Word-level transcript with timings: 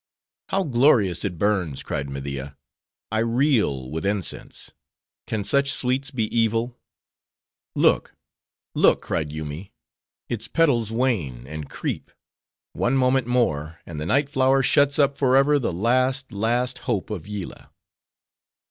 "How 0.49 0.63
glorious 0.63 1.23
it 1.23 1.37
burns!" 1.37 1.83
cried 1.83 2.09
Media. 2.09 2.57
I 3.11 3.19
reel 3.19 3.91
with 3.91 4.03
incense:—can 4.03 5.43
such 5.43 5.71
sweets 5.71 6.09
be 6.09 6.23
evil?" 6.35 6.75
"Look! 7.75 8.15
look!" 8.73 9.03
cried 9.03 9.29
Yoomy, 9.31 9.73
"its 10.27 10.47
petals 10.47 10.91
wane, 10.91 11.45
and 11.45 11.69
creep; 11.69 12.09
one 12.73 12.97
moment 12.97 13.27
more, 13.27 13.79
and 13.85 14.01
the 14.01 14.07
night 14.07 14.27
flower 14.27 14.63
shuts 14.63 14.97
up 14.97 15.19
forever 15.19 15.59
the 15.59 15.71
last, 15.71 16.31
last 16.31 16.79
hope 16.89 17.11
of 17.11 17.27
Yillah!" 17.27 17.69